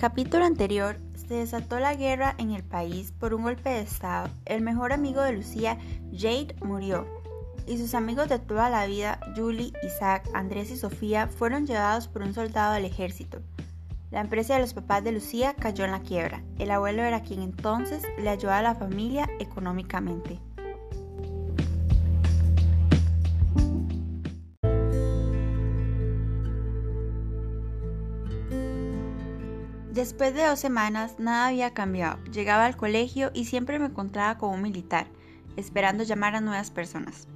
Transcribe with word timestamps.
capítulo 0.00 0.46
anterior, 0.46 0.96
se 1.14 1.34
desató 1.34 1.78
la 1.78 1.94
guerra 1.94 2.34
en 2.38 2.52
el 2.52 2.64
país 2.64 3.12
por 3.12 3.34
un 3.34 3.42
golpe 3.42 3.68
de 3.68 3.82
Estado. 3.82 4.30
El 4.46 4.62
mejor 4.62 4.94
amigo 4.94 5.20
de 5.20 5.32
Lucía, 5.32 5.76
Jade, 6.10 6.56
murió. 6.64 7.06
Y 7.66 7.76
sus 7.76 7.94
amigos 7.94 8.30
de 8.30 8.38
toda 8.38 8.70
la 8.70 8.86
vida, 8.86 9.20
Julie, 9.36 9.74
Isaac, 9.82 10.26
Andrés 10.32 10.70
y 10.70 10.78
Sofía, 10.78 11.26
fueron 11.26 11.66
llevados 11.66 12.08
por 12.08 12.22
un 12.22 12.32
soldado 12.32 12.72
del 12.72 12.86
ejército. 12.86 13.42
La 14.10 14.22
empresa 14.22 14.54
de 14.54 14.60
los 14.60 14.72
papás 14.72 15.04
de 15.04 15.12
Lucía 15.12 15.52
cayó 15.52 15.84
en 15.84 15.90
la 15.90 16.00
quiebra. 16.00 16.42
El 16.58 16.70
abuelo 16.70 17.02
era 17.02 17.20
quien 17.20 17.42
entonces 17.42 18.02
le 18.18 18.30
ayudaba 18.30 18.60
a 18.60 18.62
la 18.62 18.74
familia 18.76 19.28
económicamente. 19.38 20.40
Después 30.00 30.32
de 30.32 30.46
dos 30.46 30.58
semanas 30.58 31.16
nada 31.18 31.48
había 31.48 31.74
cambiado. 31.74 32.24
Llegaba 32.32 32.64
al 32.64 32.74
colegio 32.74 33.30
y 33.34 33.44
siempre 33.44 33.78
me 33.78 33.84
encontraba 33.84 34.38
con 34.38 34.54
un 34.54 34.62
militar, 34.62 35.08
esperando 35.58 36.04
llamar 36.04 36.34
a 36.34 36.40
nuevas 36.40 36.70
personas. 36.70 37.28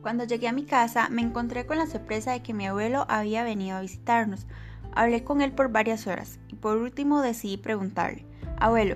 Cuando 0.00 0.22
llegué 0.22 0.46
a 0.46 0.52
mi 0.52 0.64
casa 0.64 1.08
me 1.08 1.22
encontré 1.22 1.66
con 1.66 1.76
la 1.76 1.88
sorpresa 1.88 2.30
de 2.30 2.40
que 2.40 2.54
mi 2.54 2.68
abuelo 2.68 3.04
había 3.08 3.42
venido 3.42 3.76
a 3.76 3.80
visitarnos, 3.80 4.46
Hablé 4.94 5.24
con 5.24 5.40
él 5.40 5.50
por 5.50 5.72
varias 5.72 6.06
horas 6.06 6.38
y 6.46 6.54
por 6.54 6.76
último 6.76 7.20
decidí 7.20 7.56
preguntarle, 7.56 8.24
Abuelo, 8.60 8.94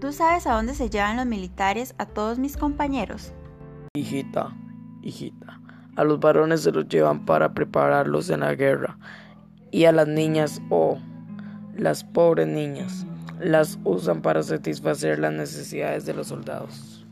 ¿tú 0.00 0.10
sabes 0.14 0.46
a 0.46 0.54
dónde 0.54 0.72
se 0.72 0.88
llevan 0.88 1.18
los 1.18 1.26
militares 1.26 1.94
a 1.98 2.06
todos 2.06 2.38
mis 2.38 2.56
compañeros? 2.56 3.34
Hijita, 3.92 4.56
hijita, 5.02 5.60
a 5.96 6.04
los 6.04 6.18
varones 6.18 6.62
se 6.62 6.72
los 6.72 6.88
llevan 6.88 7.26
para 7.26 7.52
prepararlos 7.52 8.30
en 8.30 8.40
la 8.40 8.54
guerra 8.54 8.96
y 9.70 9.84
a 9.84 9.92
las 9.92 10.08
niñas 10.08 10.62
o 10.70 10.92
oh, 10.92 11.13
las 11.76 12.04
pobres 12.04 12.48
niñas 12.48 13.06
las 13.40 13.78
usan 13.84 14.22
para 14.22 14.42
satisfacer 14.42 15.18
las 15.18 15.32
necesidades 15.32 16.06
de 16.06 16.14
los 16.14 16.28
soldados. 16.28 17.04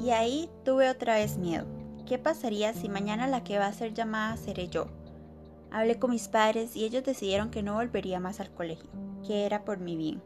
Y 0.00 0.10
ahí 0.10 0.48
tuve 0.64 0.88
otra 0.88 1.16
vez 1.16 1.36
miedo. 1.36 1.66
¿Qué 2.06 2.18
pasaría 2.18 2.72
si 2.72 2.88
mañana 2.88 3.26
la 3.26 3.42
que 3.42 3.58
va 3.58 3.66
a 3.66 3.72
ser 3.72 3.92
llamada 3.92 4.36
seré 4.36 4.68
yo? 4.68 4.86
Hablé 5.72 5.98
con 5.98 6.10
mis 6.12 6.28
padres 6.28 6.76
y 6.76 6.84
ellos 6.84 7.02
decidieron 7.02 7.50
que 7.50 7.64
no 7.64 7.74
volvería 7.74 8.20
más 8.20 8.38
al 8.38 8.50
colegio, 8.50 8.88
que 9.26 9.44
era 9.44 9.64
por 9.64 9.78
mi 9.78 9.96
bien. 9.96 10.22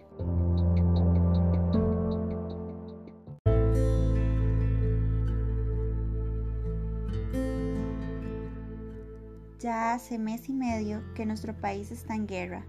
Ya 9.60 9.92
hace 9.92 10.18
mes 10.18 10.48
y 10.48 10.54
medio 10.54 11.02
que 11.14 11.26
nuestro 11.26 11.52
país 11.52 11.90
está 11.90 12.14
en 12.14 12.26
guerra. 12.26 12.64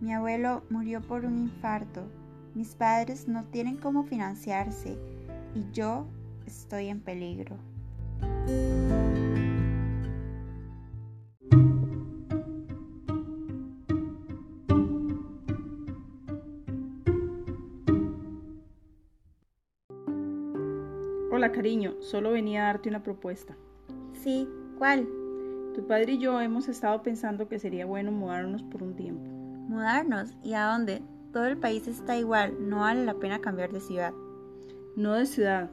Mi 0.00 0.12
abuelo 0.12 0.62
murió 0.70 1.00
por 1.00 1.24
un 1.24 1.36
infarto, 1.36 2.04
mis 2.54 2.76
padres 2.76 3.26
no 3.26 3.46
tienen 3.46 3.76
cómo 3.76 4.04
financiarse 4.04 4.96
y 5.56 5.72
yo 5.72 6.06
estoy 6.46 6.86
en 6.86 7.00
peligro. 7.00 7.56
Hola 21.32 21.50
cariño, 21.50 22.00
solo 22.00 22.30
venía 22.30 22.62
a 22.62 22.66
darte 22.66 22.88
una 22.88 23.02
propuesta. 23.02 23.56
Sí, 24.12 24.48
¿cuál? 24.78 25.08
Tu 25.74 25.86
padre 25.86 26.12
y 26.12 26.18
yo 26.18 26.40
hemos 26.40 26.68
estado 26.68 27.02
pensando 27.02 27.46
que 27.48 27.58
sería 27.58 27.86
bueno 27.86 28.10
mudarnos 28.10 28.62
por 28.64 28.82
un 28.82 28.96
tiempo. 28.96 29.22
¿Mudarnos? 29.68 30.36
¿Y 30.42 30.54
a 30.54 30.66
dónde? 30.66 31.00
Todo 31.32 31.46
el 31.46 31.58
país 31.58 31.86
está 31.86 32.16
igual, 32.16 32.56
no 32.68 32.80
vale 32.80 33.04
la 33.04 33.14
pena 33.14 33.40
cambiar 33.40 33.70
de 33.72 33.80
ciudad. 33.80 34.12
No 34.96 35.14
de 35.14 35.26
ciudad, 35.26 35.70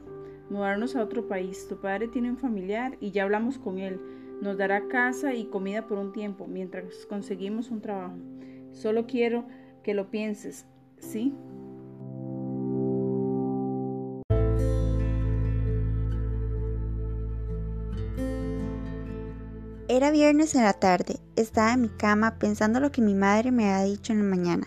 mudarnos 0.50 0.94
a 0.94 1.02
otro 1.02 1.26
país. 1.26 1.66
Tu 1.68 1.80
padre 1.80 2.06
tiene 2.06 2.30
un 2.30 2.38
familiar 2.38 2.96
y 3.00 3.10
ya 3.10 3.24
hablamos 3.24 3.58
con 3.58 3.78
él. 3.78 4.00
Nos 4.40 4.56
dará 4.56 4.86
casa 4.86 5.34
y 5.34 5.46
comida 5.46 5.88
por 5.88 5.98
un 5.98 6.12
tiempo 6.12 6.46
mientras 6.46 7.06
conseguimos 7.06 7.70
un 7.70 7.80
trabajo. 7.80 8.16
Solo 8.70 9.06
quiero 9.06 9.46
que 9.82 9.94
lo 9.94 10.10
pienses, 10.10 10.64
¿sí? 10.98 11.34
Era 19.90 20.10
viernes 20.10 20.54
en 20.54 20.64
la 20.64 20.74
tarde. 20.74 21.18
Estaba 21.34 21.72
en 21.72 21.80
mi 21.80 21.88
cama 21.88 22.34
pensando 22.38 22.78
lo 22.78 22.92
que 22.92 23.00
mi 23.00 23.14
madre 23.14 23.50
me 23.50 23.72
había 23.72 23.86
dicho 23.86 24.12
en 24.12 24.18
la 24.18 24.36
mañana. 24.36 24.66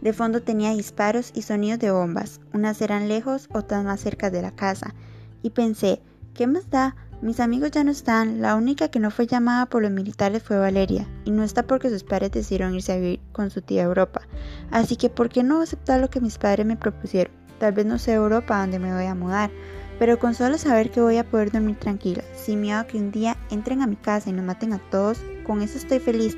De 0.00 0.14
fondo 0.14 0.42
tenía 0.42 0.70
disparos 0.72 1.32
y 1.34 1.42
sonidos 1.42 1.80
de 1.80 1.90
bombas. 1.90 2.40
Unas 2.54 2.80
eran 2.80 3.06
lejos, 3.06 3.50
otras 3.52 3.84
más 3.84 4.00
cerca 4.00 4.30
de 4.30 4.40
la 4.40 4.52
casa 4.52 4.94
y 5.42 5.50
pensé, 5.50 6.00
¿qué 6.32 6.46
más 6.46 6.70
da? 6.70 6.96
Mis 7.20 7.40
amigos 7.40 7.72
ya 7.72 7.84
no 7.84 7.90
están, 7.90 8.40
la 8.40 8.54
única 8.54 8.88
que 8.88 9.00
no 9.00 9.10
fue 9.10 9.26
llamada 9.26 9.66
por 9.66 9.82
los 9.82 9.90
militares 9.90 10.42
fue 10.42 10.58
Valeria, 10.58 11.06
y 11.26 11.30
no 11.30 11.42
está 11.42 11.62
porque 11.62 11.90
sus 11.90 12.02
padres 12.02 12.32
decidieron 12.32 12.74
irse 12.74 12.92
a 12.92 12.96
vivir 12.96 13.20
con 13.32 13.50
su 13.50 13.60
tía 13.60 13.82
a 13.82 13.84
Europa. 13.84 14.22
Así 14.70 14.96
que, 14.96 15.10
¿por 15.10 15.28
qué 15.28 15.42
no 15.42 15.60
aceptar 15.60 16.00
lo 16.00 16.08
que 16.08 16.20
mis 16.20 16.38
padres 16.38 16.66
me 16.66 16.76
propusieron? 16.76 17.32
Tal 17.58 17.72
vez 17.72 17.86
no 17.86 17.98
sea 17.98 18.14
Europa 18.14 18.58
donde 18.58 18.78
me 18.78 18.94
voy 18.94 19.06
a 19.06 19.14
mudar, 19.14 19.50
pero 19.98 20.18
con 20.18 20.34
solo 20.34 20.58
saber 20.58 20.90
que 20.90 21.00
voy 21.00 21.16
a 21.16 21.28
poder 21.28 21.50
dormir 21.50 21.76
tranquila, 21.76 22.22
sin 22.34 22.60
miedo 22.60 22.80
a 22.80 22.86
que 22.86 22.98
un 22.98 23.10
día 23.10 23.36
entren 23.50 23.82
a 23.82 23.86
mi 23.86 23.96
casa 23.96 24.30
y 24.30 24.32
nos 24.32 24.44
maten 24.44 24.72
a 24.72 24.78
todos, 24.90 25.22
con 25.46 25.62
eso 25.62 25.78
estoy 25.78 25.98
feliz. 25.98 26.36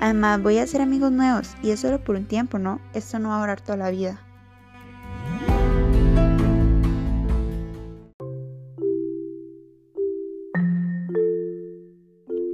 Además, 0.00 0.42
voy 0.42 0.58
a 0.58 0.64
hacer 0.64 0.80
amigos 0.80 1.12
nuevos, 1.12 1.54
y 1.62 1.70
es 1.70 1.80
solo 1.80 2.02
por 2.02 2.16
un 2.16 2.26
tiempo, 2.26 2.58
¿no? 2.58 2.80
Esto 2.94 3.18
no 3.18 3.30
va 3.30 3.38
a 3.38 3.40
durar 3.40 3.60
toda 3.60 3.78
la 3.78 3.90
vida. 3.90 4.20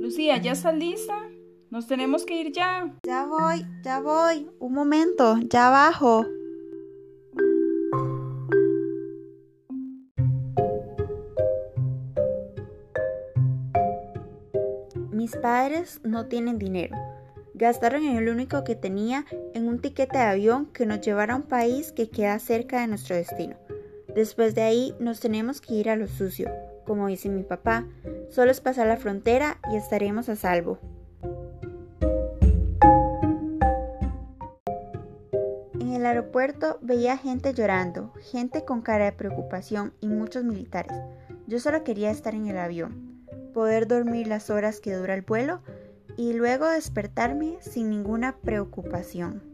Lucía, 0.00 0.36
¿ya 0.36 0.52
estás 0.52 0.74
lista? 0.74 1.16
Nos 1.70 1.86
tenemos 1.86 2.26
que 2.26 2.38
ir 2.38 2.52
ya. 2.52 2.94
Ya 3.02 3.24
voy, 3.24 3.64
ya 3.82 4.00
voy. 4.00 4.50
Un 4.58 4.74
momento, 4.74 5.38
ya 5.48 5.70
bajo. 5.70 6.26
Mis 15.22 15.36
padres 15.36 16.00
no 16.02 16.26
tienen 16.26 16.58
dinero. 16.58 16.96
Gastaron 17.54 18.04
en 18.04 18.16
el 18.16 18.28
único 18.28 18.64
que 18.64 18.74
tenía 18.74 19.24
en 19.54 19.68
un 19.68 19.80
tiquete 19.80 20.18
de 20.18 20.24
avión 20.24 20.66
que 20.72 20.84
nos 20.84 21.00
llevara 21.00 21.34
a 21.34 21.36
un 21.36 21.44
país 21.44 21.92
que 21.92 22.10
queda 22.10 22.36
cerca 22.40 22.80
de 22.80 22.88
nuestro 22.88 23.14
destino. 23.14 23.54
Después 24.16 24.56
de 24.56 24.62
ahí 24.62 24.96
nos 24.98 25.20
tenemos 25.20 25.60
que 25.60 25.74
ir 25.74 25.90
a 25.90 25.94
lo 25.94 26.08
sucio, 26.08 26.50
como 26.84 27.06
dice 27.06 27.28
mi 27.28 27.44
papá, 27.44 27.86
solo 28.30 28.50
es 28.50 28.60
pasar 28.60 28.88
la 28.88 28.96
frontera 28.96 29.60
y 29.72 29.76
estaremos 29.76 30.28
a 30.28 30.34
salvo. 30.34 30.80
En 35.78 35.92
el 35.92 36.04
aeropuerto 36.04 36.80
veía 36.82 37.16
gente 37.16 37.54
llorando, 37.54 38.12
gente 38.32 38.64
con 38.64 38.82
cara 38.82 39.04
de 39.04 39.12
preocupación 39.12 39.94
y 40.00 40.08
muchos 40.08 40.42
militares. 40.42 40.98
Yo 41.46 41.60
solo 41.60 41.84
quería 41.84 42.10
estar 42.10 42.34
en 42.34 42.48
el 42.48 42.58
avión, 42.58 43.11
poder 43.52 43.86
dormir 43.86 44.26
las 44.26 44.50
horas 44.50 44.80
que 44.80 44.94
dura 44.94 45.14
el 45.14 45.22
vuelo 45.22 45.60
y 46.16 46.32
luego 46.32 46.68
despertarme 46.68 47.58
sin 47.60 47.90
ninguna 47.90 48.36
preocupación. 48.36 49.51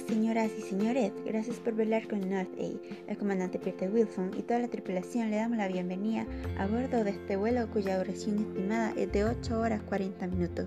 Señoras 0.00 0.50
y 0.58 0.62
señores. 0.62 1.12
Gracias 1.26 1.56
por 1.56 1.74
velar 1.74 2.08
con 2.08 2.20
North 2.28 2.48
A. 2.58 3.10
El 3.10 3.18
comandante 3.18 3.58
Peter 3.58 3.90
Wilson 3.90 4.30
y 4.38 4.42
toda 4.42 4.60
la 4.60 4.68
tripulación 4.68 5.30
le 5.30 5.36
damos 5.36 5.58
la 5.58 5.68
bienvenida 5.68 6.26
a 6.58 6.66
bordo 6.66 7.04
de 7.04 7.10
este 7.10 7.36
vuelo 7.36 7.68
cuya 7.70 7.98
duración 7.98 8.38
estimada 8.38 8.94
es 8.96 9.12
de 9.12 9.24
8 9.24 9.60
horas 9.60 9.82
40 9.82 10.26
minutos. 10.28 10.66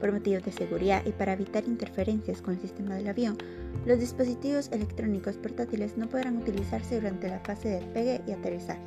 Por 0.00 0.12
motivos 0.12 0.44
de 0.44 0.52
seguridad 0.52 1.02
y 1.06 1.12
para 1.12 1.32
evitar 1.32 1.64
interferencias 1.66 2.42
con 2.42 2.54
el 2.54 2.60
sistema 2.60 2.96
del 2.96 3.08
avión, 3.08 3.38
los 3.86 3.98
dispositivos 3.98 4.70
electrónicos 4.72 5.36
portátiles 5.36 5.96
no 5.96 6.08
podrán 6.08 6.36
utilizarse 6.36 6.96
durante 6.96 7.28
la 7.28 7.40
fase 7.40 7.68
de 7.68 7.80
despegue 7.80 8.20
y 8.26 8.32
aterrizaje. 8.32 8.84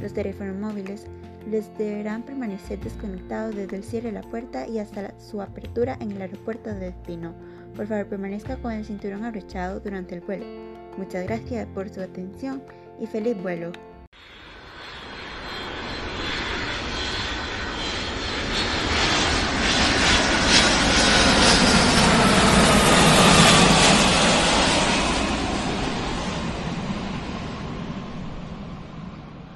Los 0.00 0.14
teléfonos 0.14 0.56
móviles 0.56 1.06
les 1.50 1.76
deberán 1.78 2.22
permanecer 2.22 2.80
desconectados 2.80 3.54
desde 3.54 3.76
el 3.76 3.84
cierre 3.84 4.08
de 4.08 4.20
la 4.20 4.28
puerta 4.28 4.66
y 4.66 4.78
hasta 4.78 5.18
su 5.20 5.40
apertura 5.42 5.96
en 6.00 6.12
el 6.12 6.22
aeropuerto 6.22 6.70
de 6.70 6.92
destino. 6.92 7.34
Por 7.76 7.86
favor, 7.86 8.06
permanezca 8.06 8.56
con 8.56 8.72
el 8.72 8.84
cinturón 8.84 9.24
abrochado 9.24 9.80
durante 9.80 10.14
el 10.14 10.22
vuelo. 10.22 10.46
Muchas 10.96 11.24
gracias 11.24 11.66
por 11.74 11.90
su 11.90 12.00
atención 12.00 12.62
y 12.98 13.06
feliz 13.06 13.40
vuelo. 13.42 13.70